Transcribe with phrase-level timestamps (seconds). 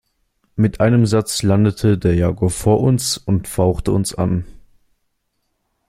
[0.55, 4.47] Mit einem Satz landete der Jaguar vor uns und fauchte uns an.